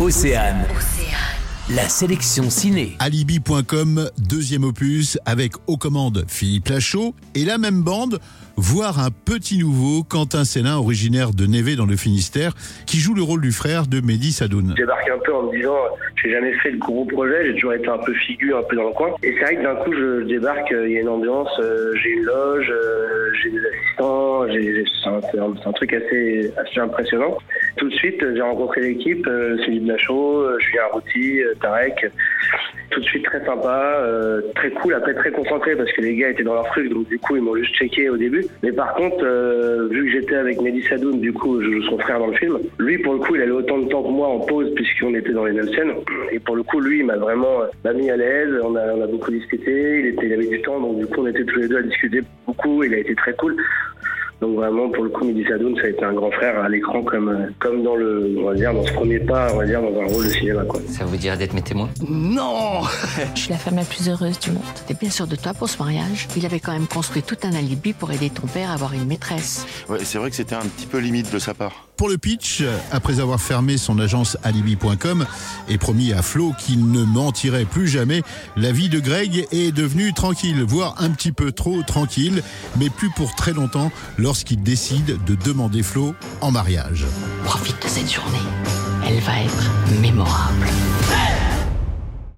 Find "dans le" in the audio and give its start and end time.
11.76-11.96, 18.76-18.92, 42.18-42.34, 57.84-58.34